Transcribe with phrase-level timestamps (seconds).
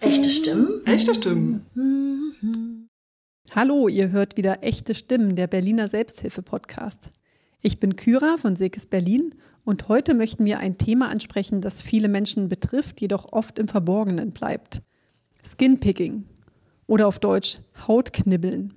[0.00, 0.86] Echte Stimmen?
[0.86, 2.88] Echte Stimmen.
[3.54, 7.10] Hallo, ihr hört wieder Echte Stimmen, der Berliner Selbsthilfe-Podcast.
[7.60, 12.08] Ich bin Kyra von Sekes Berlin und heute möchten wir ein Thema ansprechen, das viele
[12.08, 14.80] Menschen betrifft, jedoch oft im Verborgenen bleibt.
[15.44, 16.24] Skinpicking
[16.86, 18.72] oder auf Deutsch Hautknibbeln.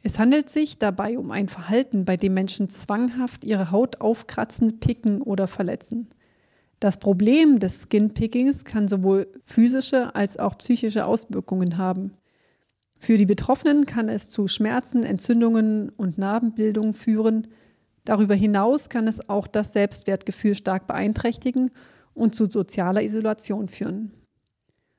[0.00, 5.20] Es handelt sich dabei um ein Verhalten, bei dem Menschen zwanghaft ihre Haut aufkratzen, picken
[5.20, 6.08] oder verletzen.
[6.82, 12.14] Das Problem des Skinpickings kann sowohl physische als auch psychische Auswirkungen haben.
[12.98, 17.46] Für die Betroffenen kann es zu Schmerzen, Entzündungen und Narbenbildung führen.
[18.04, 21.70] Darüber hinaus kann es auch das Selbstwertgefühl stark beeinträchtigen
[22.14, 24.10] und zu sozialer Isolation führen.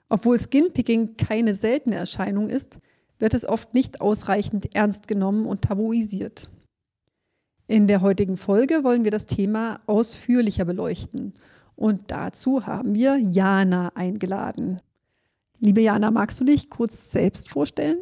[0.08, 2.80] Obwohl Skinpicking keine seltene Erscheinung ist,
[3.20, 6.50] wird es oft nicht ausreichend ernst genommen und tabuisiert.
[7.67, 11.34] In der heutigen Folge wollen wir das Thema ausführlicher beleuchten
[11.76, 14.80] und dazu haben wir Jana eingeladen.
[15.59, 17.97] Liebe Jana, magst du dich kurz selbst vorstellen?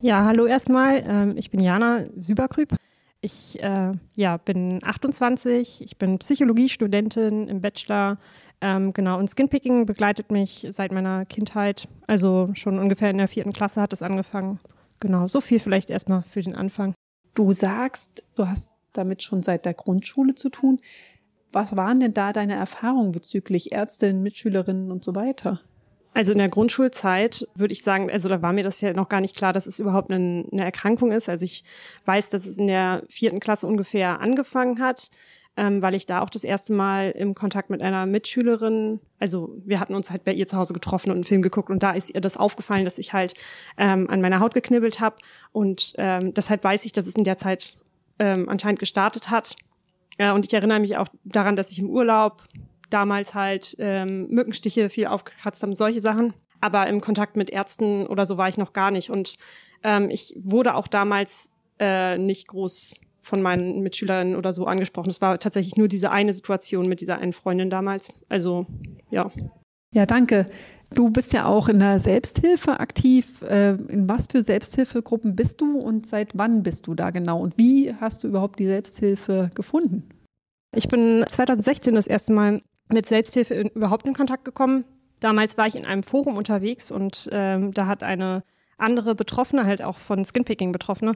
[0.00, 1.02] Ja, hallo erstmal.
[1.06, 2.74] Ähm, ich bin Jana Süberkrüb.
[3.20, 8.18] Ich äh, ja, bin 28, ich bin Psychologiestudentin im Bachelor.
[8.60, 11.88] Ähm, genau, und Skinpicking begleitet mich seit meiner Kindheit.
[12.06, 14.60] Also schon ungefähr in der vierten Klasse hat es angefangen.
[15.00, 16.94] Genau, so viel vielleicht erstmal für den Anfang.
[17.34, 20.80] Du sagst, du hast damit schon seit der Grundschule zu tun.
[21.52, 25.60] Was waren denn da deine Erfahrungen bezüglich Ärztinnen, Mitschülerinnen und so weiter?
[26.16, 29.20] Also in der Grundschulzeit würde ich sagen, also da war mir das ja noch gar
[29.20, 31.28] nicht klar, dass es überhaupt eine, eine Erkrankung ist.
[31.28, 31.62] Also ich
[32.06, 35.10] weiß, dass es in der vierten Klasse ungefähr angefangen hat,
[35.58, 39.78] ähm, weil ich da auch das erste Mal im Kontakt mit einer Mitschülerin, also wir
[39.78, 42.14] hatten uns halt bei ihr zu Hause getroffen und einen Film geguckt und da ist
[42.14, 43.34] ihr das aufgefallen, dass ich halt
[43.76, 45.16] ähm, an meiner Haut geknibbelt habe
[45.52, 47.76] und ähm, deshalb weiß ich, dass es in der Zeit
[48.18, 49.56] ähm, anscheinend gestartet hat.
[50.18, 52.42] Ja, und ich erinnere mich auch daran, dass ich im Urlaub
[52.90, 56.34] damals halt ähm, Mückenstiche viel aufgekratzt haben, solche Sachen.
[56.60, 59.10] Aber im Kontakt mit Ärzten oder so war ich noch gar nicht.
[59.10, 59.36] Und
[59.82, 65.10] ähm, ich wurde auch damals äh, nicht groß von meinen Mitschülern oder so angesprochen.
[65.10, 68.08] Es war tatsächlich nur diese eine Situation mit dieser einen Freundin damals.
[68.28, 68.66] Also
[69.10, 69.30] ja.
[69.96, 70.44] Ja, danke.
[70.94, 73.40] Du bist ja auch in der Selbsthilfe aktiv.
[73.40, 77.40] Äh, in was für Selbsthilfegruppen bist du und seit wann bist du da genau?
[77.40, 80.06] Und wie hast du überhaupt die Selbsthilfe gefunden?
[80.74, 84.84] Ich bin 2016 das erste Mal mit Selbsthilfe in, überhaupt in Kontakt gekommen.
[85.20, 88.44] Damals war ich in einem Forum unterwegs und ähm, da hat eine
[88.76, 91.12] andere Betroffene, halt auch von Skinpicking Betroffene,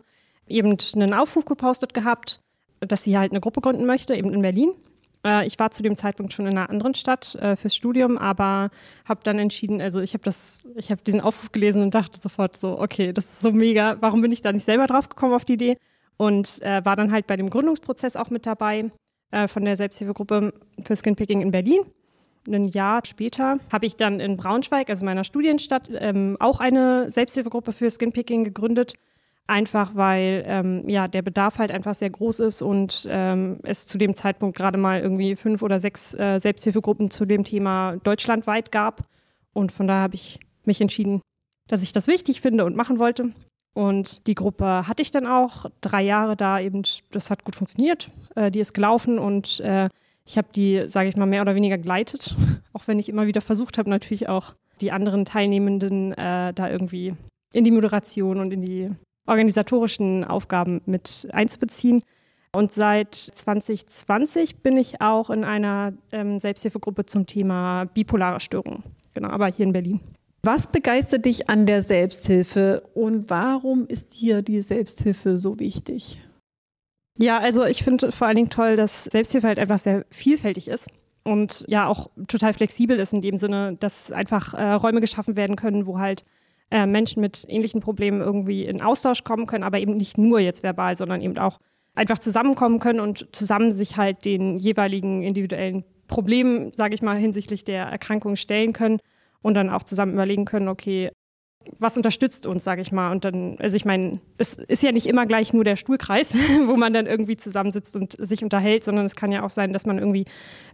[0.47, 2.41] eben einen Aufruf gepostet gehabt,
[2.81, 4.71] dass sie halt eine Gruppe gründen möchte, eben in Berlin.
[5.25, 8.71] Äh, ich war zu dem Zeitpunkt schon in einer anderen Stadt äh, fürs Studium, aber
[9.05, 12.57] habe dann entschieden, also ich habe das, ich habe diesen Aufruf gelesen und dachte sofort
[12.57, 15.45] so, okay, das ist so mega, warum bin ich da nicht selber drauf gekommen auf
[15.45, 15.77] die Idee?
[16.17, 18.91] Und äh, war dann halt bei dem Gründungsprozess auch mit dabei
[19.31, 21.81] äh, von der Selbsthilfegruppe für Skinpicking in Berlin.
[22.47, 27.73] Ein Jahr später habe ich dann in Braunschweig, also meiner Studienstadt, ähm, auch eine Selbsthilfegruppe
[27.73, 28.95] für Skinpicking gegründet
[29.51, 33.99] einfach weil ähm, ja der Bedarf halt einfach sehr groß ist und ähm, es zu
[33.99, 39.03] dem Zeitpunkt gerade mal irgendwie fünf oder sechs äh, Selbsthilfegruppen zu dem Thema deutschlandweit gab.
[39.53, 41.21] Und von daher habe ich mich entschieden,
[41.69, 43.33] dass ich das wichtig finde und machen wollte.
[43.75, 48.11] Und die Gruppe hatte ich dann auch drei Jahre da eben, das hat gut funktioniert,
[48.35, 49.89] äh, die ist gelaufen und äh,
[50.25, 52.37] ich habe die, sage ich mal, mehr oder weniger geleitet,
[52.73, 57.15] auch wenn ich immer wieder versucht habe, natürlich auch die anderen Teilnehmenden äh, da irgendwie
[57.53, 58.91] in die Moderation und in die
[59.27, 62.03] organisatorischen Aufgaben mit einzubeziehen.
[62.53, 68.83] Und seit 2020 bin ich auch in einer ähm, Selbsthilfegruppe zum Thema bipolare Störungen.
[69.15, 70.01] Genau, aber hier in Berlin.
[70.43, 76.19] Was begeistert dich an der Selbsthilfe und warum ist dir die Selbsthilfe so wichtig?
[77.19, 80.89] Ja, also ich finde vor allen Dingen toll, dass Selbsthilfe halt einfach sehr vielfältig ist
[81.25, 85.57] und ja auch total flexibel ist in dem Sinne, dass einfach äh, Räume geschaffen werden
[85.57, 86.25] können, wo halt
[86.71, 90.63] äh, Menschen mit ähnlichen Problemen irgendwie in Austausch kommen können, aber eben nicht nur jetzt
[90.63, 91.59] verbal, sondern eben auch
[91.95, 97.65] einfach zusammenkommen können und zusammen sich halt den jeweiligen individuellen Problemen, sage ich mal, hinsichtlich
[97.65, 98.99] der Erkrankung stellen können
[99.43, 101.11] und dann auch zusammen überlegen können, okay,
[101.79, 103.11] was unterstützt uns, sage ich mal.
[103.13, 106.35] Und dann, also ich meine, es ist ja nicht immer gleich nur der Stuhlkreis,
[106.67, 109.87] wo man dann irgendwie zusammensitzt und sich unterhält, sondern es kann ja auch sein, dass
[109.87, 110.25] man irgendwie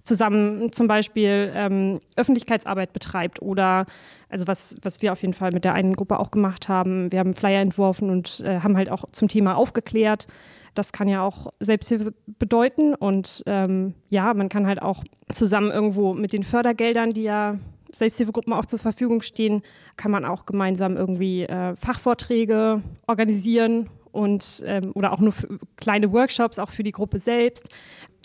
[0.04, 3.86] zusammen zum Beispiel ähm, Öffentlichkeitsarbeit betreibt oder
[4.28, 7.10] also was, was wir auf jeden Fall mit der einen Gruppe auch gemacht haben.
[7.10, 10.28] Wir haben Flyer entworfen und äh, haben halt auch zum Thema aufgeklärt.
[10.74, 12.94] Das kann ja auch Selbsthilfe bedeuten.
[12.94, 17.58] Und ähm, ja, man kann halt auch zusammen irgendwo mit den Fördergeldern, die ja
[17.98, 19.62] Selbsthilfegruppen auch zur Verfügung stehen,
[19.96, 25.34] kann man auch gemeinsam irgendwie äh, Fachvorträge organisieren und ähm, oder auch nur
[25.76, 27.68] kleine Workshops auch für die Gruppe selbst.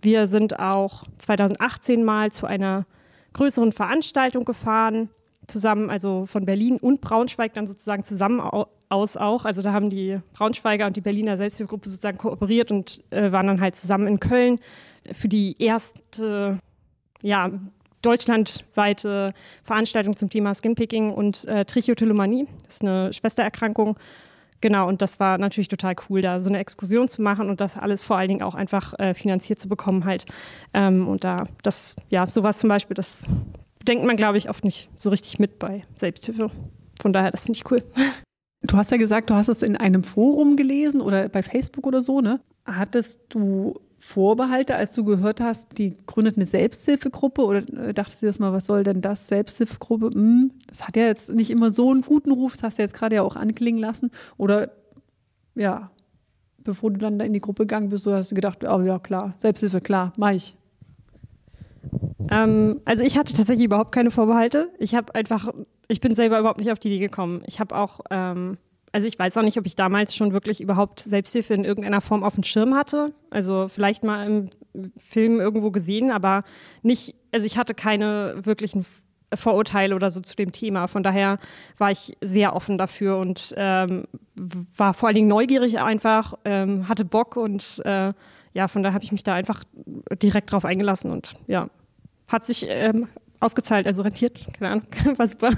[0.02, 2.86] Wir sind auch 2018 mal zu einer
[3.34, 5.10] größeren Veranstaltung gefahren
[5.48, 8.40] zusammen, also von Berlin und Braunschweig dann sozusagen zusammen
[8.90, 9.46] aus auch.
[9.46, 13.62] Also da haben die Braunschweiger und die Berliner Selbsthilfegruppe sozusagen kooperiert und äh, waren dann
[13.62, 14.60] halt zusammen in Köln
[15.12, 16.60] für die erste,
[17.22, 17.50] ja,
[18.02, 19.34] deutschlandweite
[19.64, 22.48] Veranstaltung zum Thema Skinpicking und äh, Trichotillomanie.
[22.66, 23.98] Das ist eine Schwestererkrankung.
[24.62, 27.78] Genau, und das war natürlich total cool, da so eine Exkursion zu machen und das
[27.78, 30.26] alles vor allen Dingen auch einfach äh, finanziert zu bekommen halt.
[30.74, 33.24] Ähm, und da, das, ja, sowas zum Beispiel, das
[33.88, 36.52] denkt man, glaube ich, oft nicht so richtig mit bei Selbsthilfe.
[37.02, 37.84] Von daher, das finde ich cool.
[38.64, 42.04] Du hast ja gesagt, du hast es in einem Forum gelesen oder bei Facebook oder
[42.04, 42.42] so, ne?
[42.64, 48.26] Hattest du Vorbehalte, als du gehört hast, die gründet eine Selbsthilfegruppe oder äh, dachtest du
[48.26, 50.08] das mal, was soll denn das, Selbsthilfegruppe?
[50.08, 52.96] Hm, das hat ja jetzt nicht immer so einen guten Ruf, das hast du jetzt
[52.96, 54.10] gerade ja auch anklingen lassen.
[54.38, 54.72] Oder
[55.54, 55.92] ja,
[56.58, 59.82] bevor du dann in die Gruppe gegangen bist, hast du gedacht, oh ja klar, Selbsthilfe,
[59.82, 60.58] klar, mach ich.
[62.32, 64.70] Ähm, also ich hatte tatsächlich überhaupt keine Vorbehalte.
[64.80, 65.54] Ich habe einfach,
[65.88, 67.44] ich bin selber überhaupt nicht auf die Idee gekommen.
[67.46, 68.58] Ich habe auch ähm,
[68.92, 72.24] also ich weiß auch nicht, ob ich damals schon wirklich überhaupt Selbsthilfe in irgendeiner Form
[72.24, 73.14] auf dem Schirm hatte.
[73.30, 74.50] Also vielleicht mal im
[74.98, 76.44] Film irgendwo gesehen, aber
[76.82, 78.86] nicht, also ich hatte keine wirklichen
[79.34, 80.88] Vorurteile oder so zu dem Thema.
[80.88, 81.40] Von daher
[81.78, 84.04] war ich sehr offen dafür und ähm,
[84.76, 88.14] war vor allen Dingen neugierig einfach, ähm, hatte Bock und äh,
[88.54, 89.64] ja, von daher habe ich mich da einfach
[90.22, 91.70] direkt drauf eingelassen und ja,
[92.28, 93.08] hat sich ähm,
[93.40, 95.52] ausgezahlt, also rentiert, keine Ahnung, war super.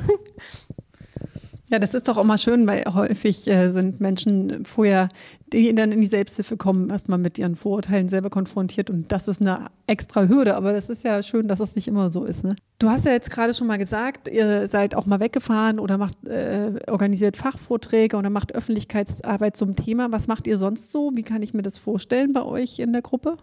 [1.74, 5.10] Ja, das ist doch auch mal schön, weil häufig äh, sind Menschen vorher,
[5.52, 9.42] die dann in die Selbsthilfe kommen, erstmal mit ihren Vorurteilen selber konfrontiert und das ist
[9.42, 12.44] eine extra Hürde, aber das ist ja schön, dass das nicht immer so ist.
[12.44, 12.56] Ne?
[12.78, 16.24] Du hast ja jetzt gerade schon mal gesagt, ihr seid auch mal weggefahren oder macht,
[16.28, 20.12] äh, organisiert Fachvorträge oder macht Öffentlichkeitsarbeit zum Thema.
[20.12, 21.10] Was macht ihr sonst so?
[21.16, 23.38] Wie kann ich mir das vorstellen bei euch in der Gruppe?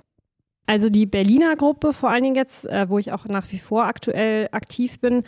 [0.66, 3.86] Also die Berliner Gruppe vor allen Dingen jetzt, äh, wo ich auch nach wie vor
[3.86, 5.24] aktuell aktiv bin,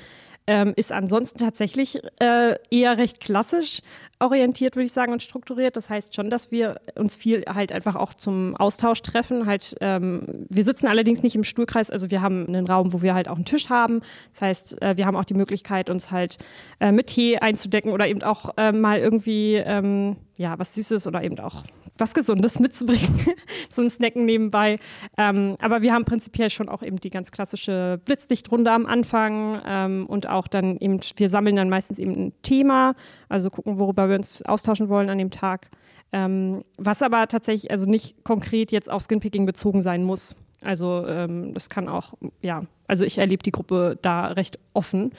[0.47, 3.81] ähm, ist ansonsten tatsächlich äh, eher recht klassisch
[4.23, 5.77] orientiert, würde ich sagen, und strukturiert.
[5.77, 9.47] Das heißt schon, dass wir uns viel halt einfach auch zum Austausch treffen.
[9.47, 13.15] Halt, ähm, wir sitzen allerdings nicht im Stuhlkreis, also wir haben einen Raum, wo wir
[13.15, 14.01] halt auch einen Tisch haben.
[14.33, 16.39] Das heißt, äh, wir haben auch die Möglichkeit, uns halt
[16.81, 21.23] äh, mit Tee einzudecken oder eben auch äh, mal irgendwie ähm, ja was Süßes oder
[21.23, 21.65] eben auch
[22.03, 23.21] was Gesundes mitzubringen,
[23.71, 24.79] so ein Snacken nebenbei.
[25.17, 30.07] Ähm, aber wir haben prinzipiell schon auch eben die ganz klassische Blitzdichtrunde am Anfang ähm,
[30.07, 32.95] und auch dann eben, wir sammeln dann meistens eben ein Thema,
[33.29, 35.71] also gucken, worüber wir uns austauschen wollen an dem Tag.
[36.13, 40.37] Ähm, was aber tatsächlich also nicht konkret jetzt auf Skinpicking bezogen sein muss.
[40.63, 45.13] Also ähm, das kann auch, ja, also ich erlebe die Gruppe da recht offen,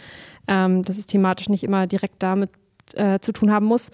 [0.47, 2.51] ähm, dass es thematisch nicht immer direkt damit
[2.94, 3.89] äh, zu tun haben muss.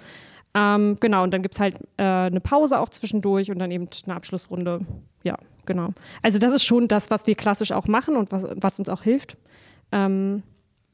[0.56, 3.88] Ähm, genau, und dann gibt es halt äh, eine Pause auch zwischendurch und dann eben
[4.06, 4.82] eine Abschlussrunde.
[5.24, 5.94] Ja, genau.
[6.24, 9.04] Also das ist schon das, was wir klassisch auch machen und was, was uns auch
[9.04, 9.38] hilft.
[9.92, 10.44] Ähm,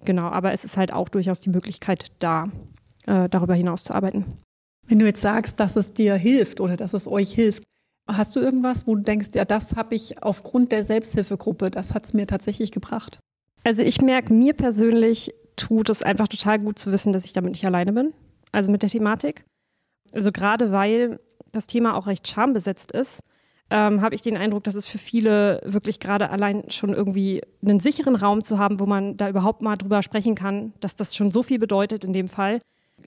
[0.04, 2.50] genau, aber es ist halt auch durchaus die Möglichkeit da,
[3.06, 4.26] äh, darüber hinaus zu arbeiten.
[4.88, 7.64] Wenn du jetzt sagst, dass es dir hilft oder dass es euch hilft,
[8.08, 12.06] hast du irgendwas, wo du denkst, ja, das habe ich aufgrund der Selbsthilfegruppe, das hat
[12.06, 13.20] es mir tatsächlich gebracht?
[13.64, 17.54] Also ich merke, mir persönlich tut es einfach total gut zu wissen, dass ich damit
[17.54, 18.14] nicht alleine bin
[18.56, 19.46] also mit der Thematik.
[20.12, 21.20] Also gerade weil
[21.52, 23.22] das Thema auch recht schambesetzt ist,
[23.70, 27.80] ähm, habe ich den Eindruck, dass es für viele wirklich gerade allein schon irgendwie einen
[27.80, 31.32] sicheren Raum zu haben, wo man da überhaupt mal drüber sprechen kann, dass das schon
[31.32, 32.62] so viel bedeutet in dem Fall.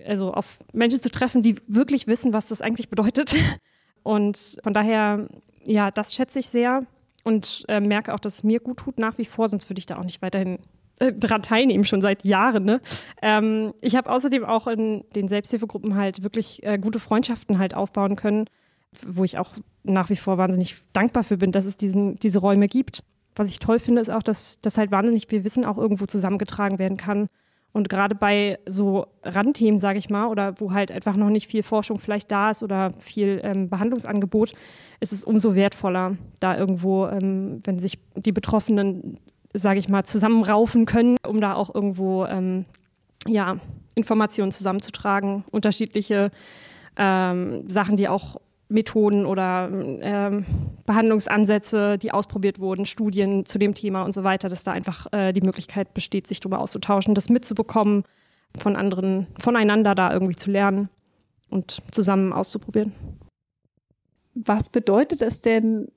[0.04, 3.36] Also auf Menschen zu treffen, die wirklich wissen, was das eigentlich bedeutet.
[4.02, 5.28] Und von daher,
[5.64, 6.86] ja, das schätze ich sehr
[7.24, 9.86] und äh, merke auch, dass es mir gut tut nach wie vor, sonst würde ich
[9.86, 10.60] da auch nicht weiterhin
[10.98, 12.64] dran teilnehmen, schon seit Jahren.
[12.64, 12.80] Ne?
[13.22, 18.16] Ähm, ich habe außerdem auch in den Selbsthilfegruppen halt wirklich äh, gute Freundschaften halt aufbauen
[18.16, 18.46] können,
[19.06, 22.68] wo ich auch nach wie vor wahnsinnig dankbar für bin, dass es diesen, diese Räume
[22.68, 23.04] gibt.
[23.36, 26.78] Was ich toll finde, ist auch, dass, dass halt wahnsinnig viel Wissen auch irgendwo zusammengetragen
[26.78, 27.28] werden kann.
[27.72, 31.62] Und gerade bei so Randthemen, sage ich mal, oder wo halt einfach noch nicht viel
[31.62, 34.54] Forschung vielleicht da ist oder viel ähm, Behandlungsangebot,
[35.00, 39.18] ist es umso wertvoller, da irgendwo, ähm, wenn sich die Betroffenen
[39.58, 42.64] sage ich mal, zusammenraufen können, um da auch irgendwo ähm,
[43.26, 43.58] ja,
[43.94, 46.30] Informationen zusammenzutragen, unterschiedliche
[46.96, 50.44] ähm, Sachen, die auch Methoden oder ähm,
[50.84, 55.32] Behandlungsansätze, die ausprobiert wurden, Studien zu dem Thema und so weiter, dass da einfach äh,
[55.32, 58.04] die Möglichkeit besteht, sich darüber auszutauschen, das mitzubekommen,
[58.56, 60.88] von anderen, voneinander da irgendwie zu lernen
[61.48, 62.92] und zusammen auszuprobieren.
[64.34, 65.88] Was bedeutet es denn,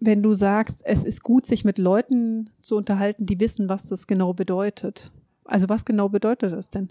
[0.00, 4.06] wenn du sagst, es ist gut, sich mit Leuten zu unterhalten, die wissen, was das
[4.06, 5.10] genau bedeutet.
[5.44, 6.90] Also was genau bedeutet das denn?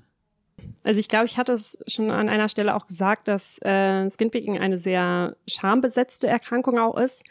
[0.83, 4.57] Also ich glaube, ich hatte es schon an einer Stelle auch gesagt, dass äh, Skinpicking
[4.57, 7.23] eine sehr schambesetzte Erkrankung auch ist.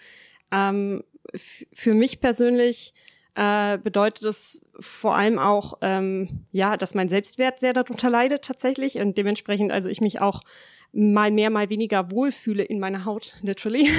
[0.53, 1.03] Ähm,
[1.35, 2.95] für mich persönlich
[3.35, 8.99] äh, bedeutet es vor allem auch, ähm, ja, dass mein Selbstwert sehr darunter leidet tatsächlich
[8.99, 10.41] und dementsprechend also ich mich auch
[10.97, 13.91] mal mehr, mal weniger wohlfühle in meiner Haut, literally.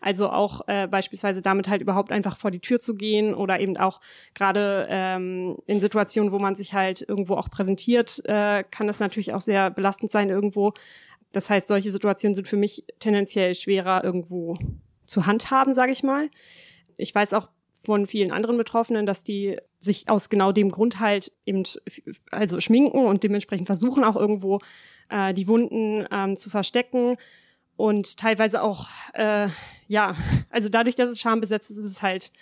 [0.00, 3.76] Also auch äh, beispielsweise damit halt überhaupt einfach vor die Tür zu gehen oder eben
[3.76, 4.00] auch
[4.34, 9.32] gerade ähm, in Situationen, wo man sich halt irgendwo auch präsentiert, äh, kann das natürlich
[9.32, 10.72] auch sehr belastend sein irgendwo.
[11.30, 14.58] Das heißt, solche Situationen sind für mich tendenziell schwerer irgendwo
[15.06, 16.28] zu handhaben, sage ich mal.
[16.98, 17.48] Ich weiß auch
[17.84, 21.64] von vielen anderen Betroffenen, dass die sich aus genau dem Grund halt eben
[22.30, 24.60] also schminken und dementsprechend versuchen auch irgendwo
[25.08, 27.16] äh, die Wunden ähm, zu verstecken.
[27.76, 29.48] Und teilweise auch äh,
[29.88, 30.14] ja
[30.50, 32.32] also dadurch, dass es schambesetzt ist, ist es halt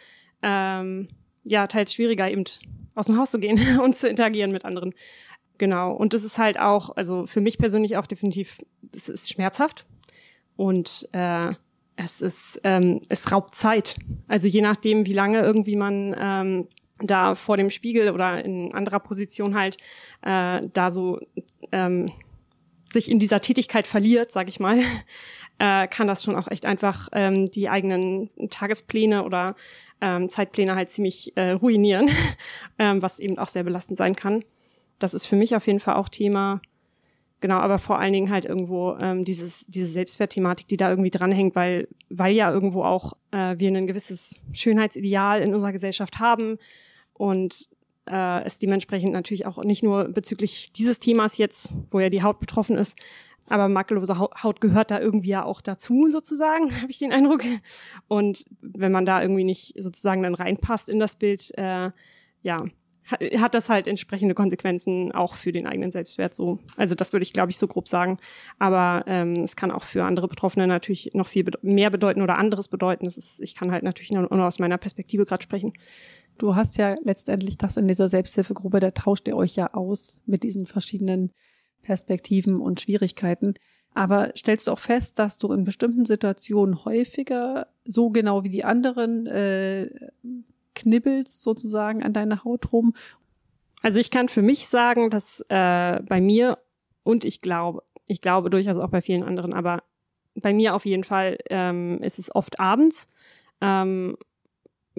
[0.42, 1.08] ähm,
[1.44, 2.44] ja teils schwieriger eben
[2.94, 4.94] aus dem Haus zu gehen und zu interagieren mit anderen.
[5.56, 5.92] Genau.
[5.92, 8.58] Und das ist halt auch also für mich persönlich auch definitiv
[8.94, 9.86] es ist schmerzhaft.
[10.56, 11.52] Und äh,
[12.04, 13.96] es ist, ähm, es raubt Zeit.
[14.28, 19.00] Also je nachdem, wie lange irgendwie man ähm, da vor dem Spiegel oder in anderer
[19.00, 19.76] Position halt
[20.22, 21.20] äh, da so
[21.72, 22.10] ähm,
[22.92, 24.78] sich in dieser Tätigkeit verliert, sag ich mal,
[25.58, 29.56] äh, kann das schon auch echt einfach ähm, die eigenen Tagespläne oder
[30.00, 32.08] ähm, Zeitpläne halt ziemlich äh, ruinieren,
[32.78, 34.44] ähm, was eben auch sehr belastend sein kann.
[34.98, 36.60] Das ist für mich auf jeden Fall auch Thema.
[37.40, 41.54] Genau, aber vor allen Dingen halt irgendwo ähm, dieses, diese Selbstwertthematik, die da irgendwie dranhängt,
[41.54, 46.58] weil, weil ja irgendwo auch äh, wir ein gewisses Schönheitsideal in unserer Gesellschaft haben
[47.14, 47.68] und
[48.06, 52.40] äh, es dementsprechend natürlich auch nicht nur bezüglich dieses Themas jetzt, wo ja die Haut
[52.40, 52.94] betroffen ist,
[53.48, 57.42] aber makellose Haut gehört da irgendwie ja auch dazu, sozusagen, habe ich den Eindruck.
[58.06, 61.90] Und wenn man da irgendwie nicht sozusagen dann reinpasst in das Bild, äh,
[62.42, 62.64] ja,
[63.10, 66.58] hat das halt entsprechende Konsequenzen auch für den eigenen Selbstwert so.
[66.76, 68.18] Also das würde ich, glaube ich, so grob sagen.
[68.58, 72.38] Aber ähm, es kann auch für andere Betroffene natürlich noch viel bede mehr bedeuten oder
[72.38, 73.04] anderes bedeuten.
[73.04, 75.72] Das ist, ich kann halt natürlich nur, nur aus meiner Perspektive gerade sprechen.
[76.38, 80.42] Du hast ja letztendlich das in dieser Selbsthilfegruppe, da tauscht ihr euch ja aus mit
[80.42, 81.32] diesen verschiedenen
[81.82, 83.54] Perspektiven und Schwierigkeiten.
[83.92, 88.64] Aber stellst du auch fest, dass du in bestimmten Situationen häufiger, so genau wie die
[88.64, 89.90] anderen, äh,
[90.80, 92.94] knibbelst sozusagen an deiner Haut rum?
[93.82, 96.58] Also ich kann für mich sagen, dass äh, bei mir
[97.02, 99.82] und ich glaube, ich glaube durchaus auch bei vielen anderen, aber
[100.34, 103.08] bei mir auf jeden Fall ähm, ist es oft abends.
[103.60, 104.16] Ähm,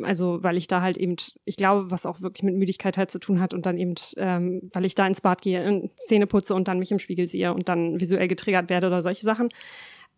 [0.01, 3.19] also weil ich da halt eben, ich glaube, was auch wirklich mit Müdigkeit halt zu
[3.19, 6.67] tun hat und dann eben, ähm, weil ich da ins Bad gehe, Zähne putze und
[6.67, 9.50] dann mich im Spiegel sehe und dann visuell getriggert werde oder solche Sachen.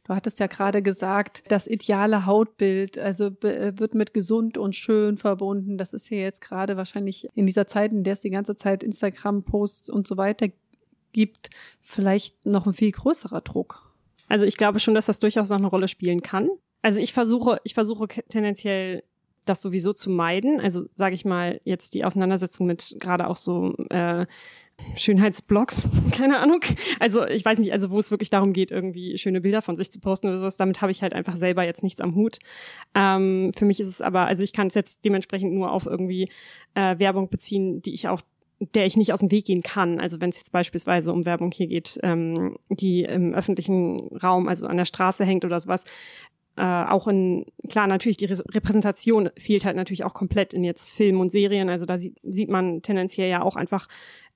[0.06, 5.18] Du hattest ja gerade gesagt, das ideale Hautbild, also äh, wird mit gesund und schön
[5.18, 5.78] verbunden.
[5.78, 8.84] Das ist ja jetzt gerade wahrscheinlich in dieser Zeit, in der es die ganze Zeit
[8.84, 10.48] Instagram-Posts und so weiter
[11.14, 11.50] gibt,
[11.82, 13.94] vielleicht noch ein viel größerer Druck.
[14.28, 16.50] Also ich glaube schon, dass das durchaus noch eine Rolle spielen kann.
[16.82, 19.04] Also ich versuche, ich versuche tendenziell
[19.46, 20.60] das sowieso zu meiden.
[20.60, 24.26] Also sage ich mal jetzt die Auseinandersetzung mit gerade auch so äh,
[24.96, 26.62] Schönheitsblogs, keine Ahnung.
[27.00, 29.92] Also ich weiß nicht, also wo es wirklich darum geht, irgendwie schöne Bilder von sich
[29.92, 32.40] zu posten oder sowas, damit habe ich halt einfach selber jetzt nichts am Hut.
[32.96, 36.30] Ähm, für mich ist es aber, also ich kann es jetzt dementsprechend nur auf irgendwie
[36.76, 38.22] äh, Werbung beziehen, die ich auch
[38.74, 40.00] der ich nicht aus dem Weg gehen kann.
[40.00, 44.68] Also wenn es jetzt beispielsweise um Werbung hier geht, ähm, die im öffentlichen Raum, also
[44.68, 45.84] an der Straße hängt oder sowas,
[46.56, 50.92] äh, auch in, klar, natürlich die Re Repräsentation fehlt halt natürlich auch komplett in jetzt
[50.92, 51.70] Filmen und Serien.
[51.70, 53.88] Also da sieht, sieht man tendenziell ja auch einfach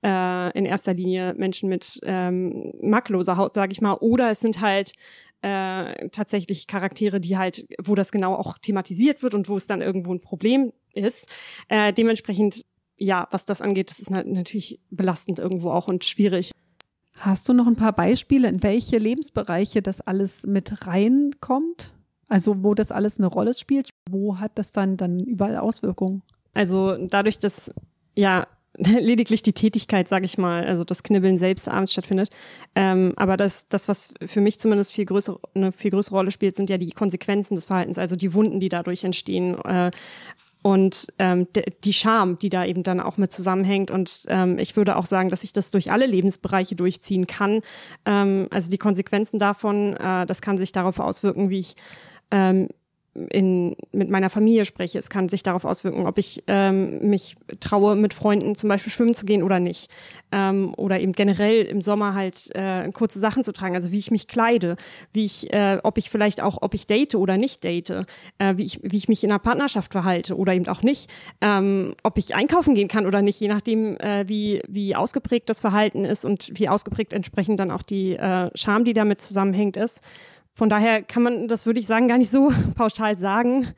[0.02, 3.94] äh, in erster Linie Menschen mit ähm, makelloser Haut, sage ich mal.
[3.94, 4.94] Oder es sind halt
[5.42, 9.80] äh, tatsächlich Charaktere, die halt, wo das genau auch thematisiert wird und wo es dann
[9.80, 11.28] irgendwo ein Problem ist.
[11.68, 12.64] Äh, dementsprechend,
[12.96, 16.50] ja, was das angeht, das ist natürlich belastend irgendwo auch und schwierig.
[17.14, 21.92] Hast du noch ein paar Beispiele, in welche Lebensbereiche das alles mit reinkommt?
[22.28, 26.22] Also wo das alles eine Rolle spielt, wo hat das dann dann überall Auswirkungen?
[26.54, 27.72] Also dadurch, dass
[28.14, 28.46] ja
[28.78, 32.30] lediglich die Tätigkeit, sage ich mal, also das Knibbeln selbst abends stattfindet.
[32.74, 36.56] Ähm, aber das, das, was für mich zumindest viel größere, eine viel größere Rolle spielt,
[36.56, 39.58] sind ja die Konsequenzen des Verhaltens, also die Wunden, die dadurch entstehen.
[39.64, 39.90] Äh,
[40.62, 41.46] und ähm,
[41.84, 43.90] die Scham, die da eben dann auch mit zusammenhängt.
[43.90, 47.60] Und ähm, ich würde auch sagen, dass ich das durch alle Lebensbereiche durchziehen kann.
[48.04, 51.76] Ähm, also die Konsequenzen davon, äh, das kann sich darauf auswirken, wie ich
[52.30, 52.68] ähm,
[53.30, 54.98] in, mit meiner Familie spreche.
[54.98, 59.14] Es kann sich darauf auswirken, ob ich ähm, mich traue, mit Freunden zum Beispiel schwimmen
[59.14, 59.90] zu gehen oder nicht.
[60.30, 64.10] Ähm, oder eben generell im Sommer halt äh, kurze Sachen zu tragen, also wie ich
[64.10, 64.76] mich kleide,
[65.12, 67.90] wie ich, äh, ob ich vielleicht auch, ob ich date oder nicht date,
[68.38, 71.94] äh, wie, ich, wie ich mich in einer Partnerschaft verhalte oder eben auch nicht, ähm,
[72.02, 76.04] ob ich einkaufen gehen kann oder nicht, je nachdem, äh, wie, wie ausgeprägt das Verhalten
[76.04, 80.02] ist und wie ausgeprägt entsprechend dann auch die äh, Scham, die damit zusammenhängt, ist.
[80.58, 83.68] Von daher kann man das, würde ich sagen, gar nicht so pauschal sagen.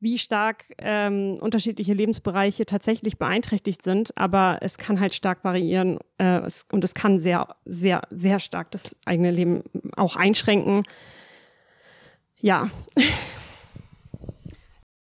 [0.00, 6.40] wie stark ähm, unterschiedliche Lebensbereiche tatsächlich beeinträchtigt sind, aber es kann halt stark variieren äh,
[6.40, 9.62] es, und es kann sehr, sehr, sehr stark das eigene Leben
[9.96, 10.82] auch einschränken.
[12.38, 12.68] Ja.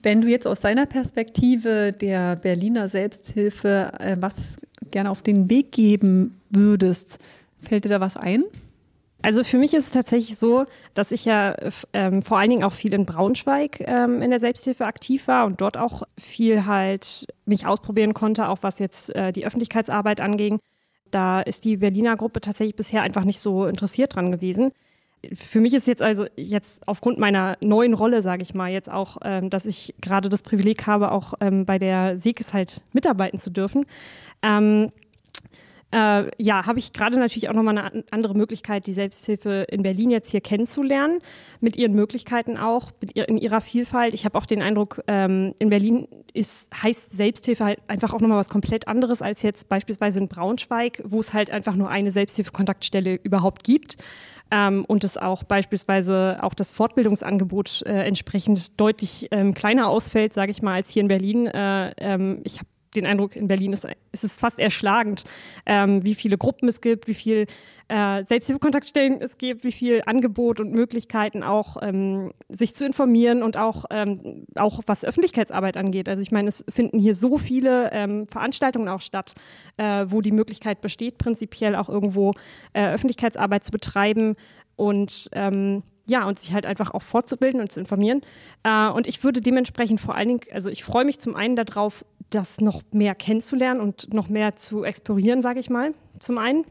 [0.01, 4.57] Wenn du jetzt aus deiner Perspektive der Berliner Selbsthilfe äh, was
[4.91, 7.21] gerne auf den Weg geben würdest,
[7.63, 8.43] fällt dir da was ein?
[9.23, 11.55] Also für mich ist es tatsächlich so, dass ich ja
[11.93, 15.61] ähm, vor allen Dingen auch viel in Braunschweig ähm, in der Selbsthilfe aktiv war und
[15.61, 20.59] dort auch viel halt mich ausprobieren konnte, auch was jetzt äh, die Öffentlichkeitsarbeit anging.
[21.11, 24.73] Da ist die Berliner Gruppe tatsächlich bisher einfach nicht so interessiert dran gewesen.
[25.35, 29.19] Für mich ist jetzt also jetzt aufgrund meiner neuen Rolle, sage ich mal, jetzt auch,
[29.23, 33.51] ähm, dass ich gerade das Privileg habe, auch ähm, bei der SEGES halt mitarbeiten zu
[33.51, 33.85] dürfen.
[35.93, 40.11] Äh, ja, habe ich gerade natürlich auch nochmal eine andere Möglichkeit, die Selbsthilfe in Berlin
[40.11, 41.21] jetzt hier kennenzulernen,
[41.61, 44.15] mit ihren Möglichkeiten auch, ihr, in ihrer Vielfalt.
[44.15, 48.39] Ich habe auch den Eindruck, ähm, in Berlin ist, heißt Selbsthilfe halt einfach auch nochmal
[48.39, 53.19] was komplett anderes als jetzt beispielsweise in Braunschweig, wo es halt einfach nur eine Selbsthilfekontaktstelle
[53.23, 53.97] überhaupt gibt.
[54.53, 60.51] Ähm, und es auch beispielsweise auch das Fortbildungsangebot äh, entsprechend deutlich ähm, kleiner ausfällt, sage
[60.51, 61.47] ich mal, als hier in Berlin.
[61.47, 65.25] Äh, ähm, ich habe den Eindruck, in Berlin ist, ist es fast erschlagend,
[65.67, 67.47] ähm, wie viele Gruppen es gibt, wie viel
[67.89, 73.57] äh, Selbsthilfekontaktstellen es gibt, wie viel Angebot und Möglichkeiten auch, ähm, sich zu informieren und
[73.57, 76.09] auch, ähm, auch was Öffentlichkeitsarbeit angeht.
[76.09, 79.35] Also ich meine, es finden hier so viele ähm, Veranstaltungen auch statt,
[79.77, 82.33] äh, wo die Möglichkeit besteht, prinzipiell auch irgendwo
[82.73, 84.37] äh, Öffentlichkeitsarbeit zu betreiben
[84.77, 88.23] und ähm, ja, und sich halt einfach auch fortzubilden und zu informieren.
[88.65, 92.05] Äh, und ich würde dementsprechend vor allen Dingen, also ich freue mich zum einen darauf,
[92.31, 96.65] das noch mehr kennenzulernen und noch mehr zu explorieren, sage ich mal, zum einen.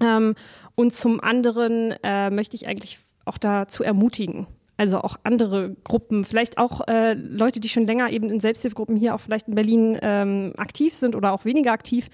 [0.00, 0.34] Ähm,
[0.74, 4.46] und zum anderen äh, möchte ich eigentlich auch dazu ermutigen,
[4.80, 9.14] also auch andere Gruppen, vielleicht auch äh, Leute, die schon länger eben in Selbsthilfegruppen hier
[9.14, 12.08] auch vielleicht in Berlin ähm, aktiv sind oder auch weniger aktiv,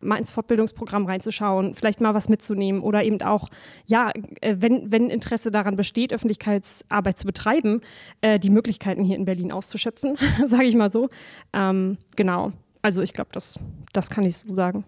[0.00, 3.48] mal ins Fortbildungsprogramm reinzuschauen, vielleicht mal was mitzunehmen oder eben auch,
[3.86, 7.80] ja, äh, wenn, wenn Interesse daran besteht, Öffentlichkeitsarbeit zu betreiben,
[8.20, 10.16] äh, die Möglichkeiten hier in Berlin auszuschöpfen,
[10.46, 11.10] sage ich mal so.
[11.52, 12.52] Ähm, genau.
[12.82, 13.58] Also ich glaube, das,
[13.92, 14.84] das kann ich so sagen.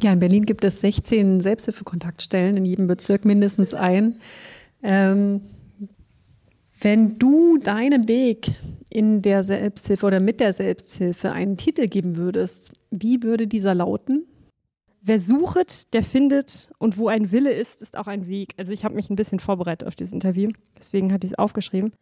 [0.00, 4.20] Ja, in Berlin gibt es 16 Selbsthilfekontaktstellen, in jedem Bezirk mindestens ein.
[4.84, 5.40] Ähm,
[6.82, 8.50] wenn du deinem Weg
[8.90, 14.26] in der Selbsthilfe oder mit der Selbsthilfe einen Titel geben würdest, wie würde dieser lauten?
[15.00, 18.54] Wer sucht, der findet und wo ein Wille ist, ist auch ein Weg.
[18.56, 21.92] Also ich habe mich ein bisschen vorbereitet auf dieses Interview, deswegen hatte ich es aufgeschrieben.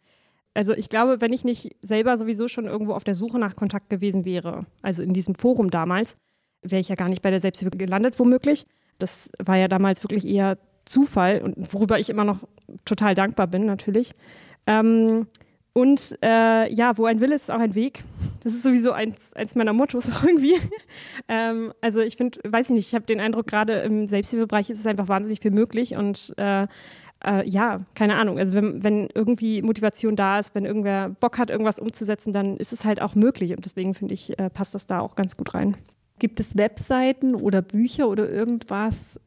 [0.53, 3.89] Also ich glaube, wenn ich nicht selber sowieso schon irgendwo auf der Suche nach Kontakt
[3.89, 6.17] gewesen wäre, also in diesem Forum damals,
[6.61, 8.65] wäre ich ja gar nicht bei der Selbsthilfe gelandet, womöglich.
[8.99, 12.39] Das war ja damals wirklich eher Zufall und worüber ich immer noch
[12.85, 14.13] total dankbar bin, natürlich.
[14.67, 15.27] Ähm,
[15.73, 18.03] und äh, ja, wo ein Wille ist, ist auch ein Weg.
[18.43, 20.55] Das ist sowieso eins, eins meiner Mottos irgendwie.
[21.29, 24.79] ähm, also ich finde, weiß ich nicht, ich habe den Eindruck, gerade im Selbsthilfebereich ist
[24.79, 26.67] es einfach wahnsinnig viel möglich und äh,
[27.23, 28.37] äh, ja, keine Ahnung.
[28.37, 32.73] Also wenn, wenn irgendwie Motivation da ist, wenn irgendwer Bock hat, irgendwas umzusetzen, dann ist
[32.73, 35.53] es halt auch möglich und deswegen finde ich, äh, passt das da auch ganz gut
[35.53, 35.77] rein.
[36.19, 39.19] Gibt es Webseiten oder Bücher oder irgendwas,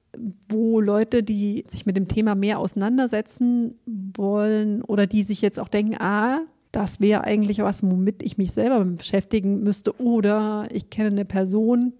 [0.48, 5.68] wo Leute, die sich mit dem Thema mehr auseinandersetzen wollen oder die sich jetzt auch
[5.68, 6.40] denken, ah,
[6.72, 11.92] das wäre eigentlich was, womit ich mich selber beschäftigen müsste oder ich kenne eine Person,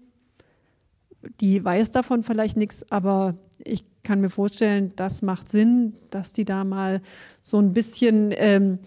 [1.39, 6.45] die weiß davon vielleicht nichts, aber ich kann mir vorstellen, das macht Sinn, dass die
[6.45, 7.01] da mal
[7.41, 8.79] so ein bisschen ähm,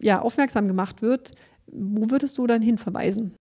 [0.00, 1.32] ja, aufmerksam gemacht wird.
[1.66, 3.34] Wo würdest du dann hinverweisen?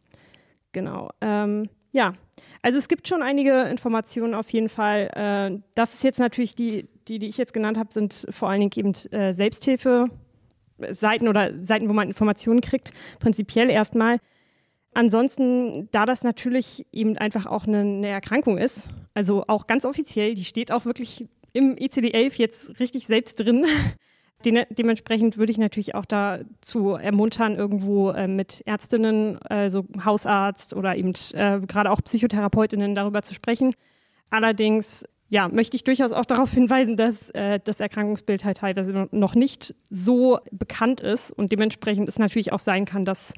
[0.73, 1.11] Genau.
[1.21, 2.15] Ähm, ja,
[2.63, 5.11] also es gibt schon einige Informationen auf jeden Fall.
[5.15, 8.61] Äh, das ist jetzt natürlich die, die, die ich jetzt genannt habe, sind vor allen
[8.61, 10.11] Dingen eben äh, Selbsthilfe.
[10.91, 14.19] Seiten oder Seiten, wo man Informationen kriegt, prinzipiell erstmal.
[14.93, 20.35] Ansonsten, da das natürlich eben einfach auch eine, eine, Erkrankung ist, also auch ganz offiziell,
[20.35, 23.65] die steht auch wirklich im ICD-11 jetzt richtig selbst drin,
[24.45, 30.95] Den, dementsprechend würde ich natürlich auch dazu ermuntern, irgendwo äh, mit Ärztinnen, also Hausarzt oder
[30.95, 33.75] eben äh, gerade auch Psychotherapeutinnen darüber zu sprechen.
[34.31, 39.35] Allerdings ja, möchte ich durchaus auch darauf hinweisen, dass äh, das Erkrankungsbild halt teilweise noch
[39.35, 43.33] nicht so bekannt ist und dementsprechend es natürlich auch sein kann, dass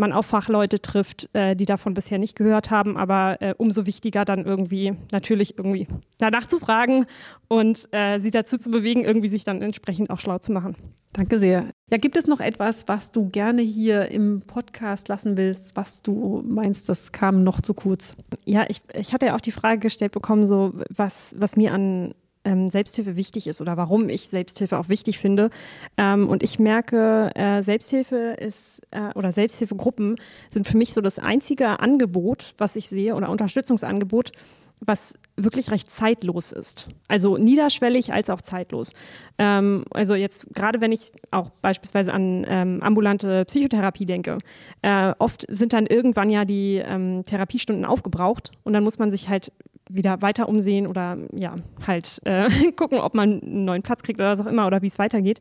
[0.00, 2.96] man auf Fachleute trifft, äh, die davon bisher nicht gehört haben.
[2.96, 5.86] Aber äh, umso wichtiger dann irgendwie natürlich irgendwie
[6.18, 7.06] danach zu fragen
[7.46, 10.74] und äh, sie dazu zu bewegen, irgendwie sich dann entsprechend auch schlau zu machen.
[11.12, 11.66] Danke sehr.
[11.90, 16.42] Ja, gibt es noch etwas, was du gerne hier im Podcast lassen willst, was du
[16.46, 18.16] meinst, das kam noch zu kurz?
[18.44, 22.14] Ja, ich, ich hatte ja auch die Frage gestellt bekommen, so was, was mir an
[22.44, 25.50] ähm, Selbsthilfe wichtig ist oder warum ich Selbsthilfe auch wichtig finde.
[25.96, 30.16] Ähm, und ich merke, äh, Selbsthilfe ist äh, oder Selbsthilfegruppen
[30.50, 34.32] sind für mich so das einzige Angebot, was ich sehe oder Unterstützungsangebot,
[34.80, 36.88] was wirklich recht zeitlos ist.
[37.06, 38.92] Also niederschwellig als auch zeitlos.
[39.38, 44.38] Ähm, also jetzt gerade wenn ich auch beispielsweise an ähm, ambulante Psychotherapie denke,
[44.82, 49.28] äh, oft sind dann irgendwann ja die ähm, Therapiestunden aufgebraucht und dann muss man sich
[49.28, 49.52] halt
[49.94, 54.30] wieder weiter umsehen oder ja, halt äh, gucken, ob man einen neuen Platz kriegt oder
[54.30, 55.40] was auch immer oder wie es weitergeht.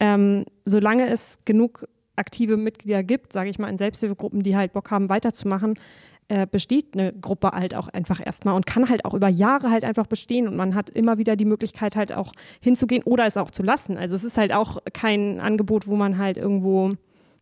[0.00, 4.90] Ähm, solange es genug aktive Mitglieder gibt, sage ich mal, in Selbsthilfegruppen, die halt Bock
[4.90, 5.78] haben, weiterzumachen,
[6.28, 9.84] äh, besteht eine Gruppe halt auch einfach erstmal und kann halt auch über Jahre halt
[9.84, 13.50] einfach bestehen und man hat immer wieder die Möglichkeit halt auch hinzugehen oder es auch
[13.50, 13.96] zu lassen.
[13.96, 16.92] Also es ist halt auch kein Angebot, wo man halt irgendwo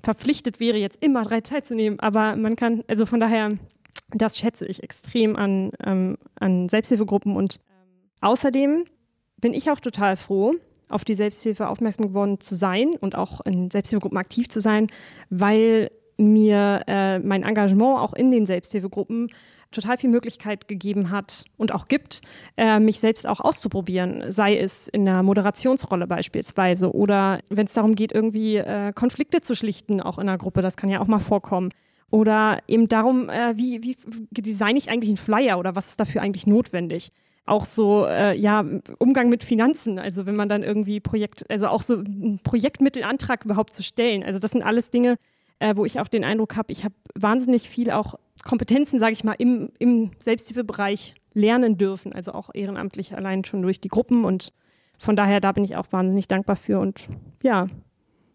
[0.02, 3.58] verpflichtet wäre, jetzt immer drei teilzunehmen, aber man kann, also von daher
[4.08, 8.84] das schätze ich extrem an, ähm, an Selbsthilfegruppen und ähm, außerdem
[9.38, 10.54] bin ich auch total froh,
[10.88, 14.88] auf die Selbsthilfe aufmerksam geworden zu sein und auch in Selbsthilfegruppen aktiv zu sein,
[15.30, 19.30] weil mir äh, mein Engagement auch in den Selbsthilfegruppen
[19.72, 22.22] total viel Möglichkeit gegeben hat und auch gibt,
[22.56, 27.94] äh, mich selbst auch auszuprobieren, sei es in der Moderationsrolle beispielsweise oder wenn es darum
[27.94, 31.18] geht, irgendwie äh, Konflikte zu schlichten, auch in einer Gruppe, das kann ja auch mal
[31.18, 31.70] vorkommen.
[32.10, 33.96] Oder eben darum, äh, wie, wie
[34.30, 37.12] designe ich eigentlich einen Flyer oder was ist dafür eigentlich notwendig?
[37.46, 38.64] Auch so, äh, ja,
[38.98, 43.74] Umgang mit Finanzen, also wenn man dann irgendwie Projekt, also auch so einen Projektmittelantrag überhaupt
[43.74, 44.22] zu stellen.
[44.24, 45.16] Also das sind alles Dinge,
[45.58, 48.14] äh, wo ich auch den Eindruck habe, ich habe wahnsinnig viel auch
[48.44, 53.80] Kompetenzen, sage ich mal, im, im Selbsthilfebereich lernen dürfen, also auch ehrenamtlich allein schon durch
[53.80, 54.52] die Gruppen und
[54.98, 57.08] von daher, da bin ich auch wahnsinnig dankbar für und
[57.42, 57.66] ja,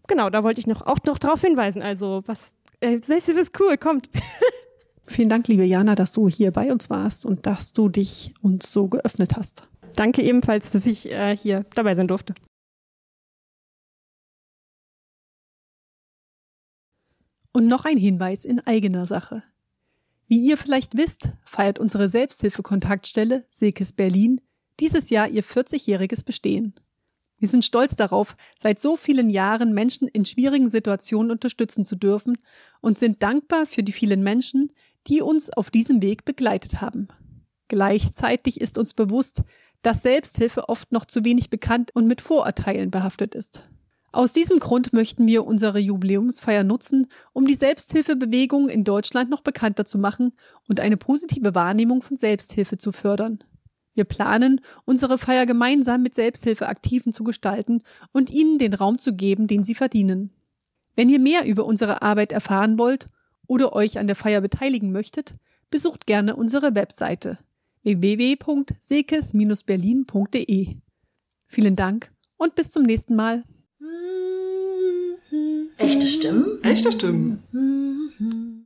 [0.08, 3.78] genau, da wollte ich noch auch noch darauf hinweisen, also was äh, Selbsthilfe ist cool,
[3.78, 4.10] kommt.
[5.08, 8.72] Vielen Dank, liebe Jana, dass du hier bei uns warst und dass du dich uns
[8.72, 9.68] so geöffnet hast.
[9.96, 12.34] Danke ebenfalls, dass ich äh, hier dabei sein durfte.
[17.54, 19.44] Und noch ein Hinweis in eigener Sache.
[20.28, 24.40] Wie ihr vielleicht wisst, feiert unsere Selbsthilfekontaktstelle Silkes Berlin
[24.80, 26.74] dieses Jahr ihr 40-jähriges Bestehen.
[27.42, 32.38] Wir sind stolz darauf, seit so vielen Jahren Menschen in schwierigen Situationen unterstützen zu dürfen
[32.82, 34.72] und sind dankbar für die vielen Menschen,
[35.08, 37.08] die uns auf diesem Weg begleitet haben.
[37.68, 39.42] Gleichzeitig ist uns bewusst,
[39.82, 43.68] dass Selbsthilfe oft noch zu wenig bekannt und mit Vorurteilen behaftet ist.
[44.12, 49.86] Aus diesem Grund möchten wir unsere Jubiläumsfeier nutzen, um die Selbsthilfebewegung in Deutschland noch bekannter
[49.86, 50.34] zu machen
[50.70, 53.44] und eine positive Wahrnehmung von Selbsthilfe zu fördern.
[53.94, 59.48] Wir planen, unsere Feier gemeinsam mit Selbsthilfeaktiven zu gestalten und ihnen den Raum zu geben,
[59.48, 60.32] den sie verdienen.
[60.96, 63.10] Wenn ihr mehr über unsere Arbeit erfahren wollt
[63.48, 65.36] oder euch an der Feier beteiligen möchtet,
[65.70, 67.38] besucht gerne unsere Webseite
[67.84, 70.76] www.sekes-berlin.de.
[71.48, 73.44] Vielen Dank und bis zum nächsten Mal.
[75.78, 76.64] Echte Stimmen?
[76.64, 77.44] Echte Stimmen.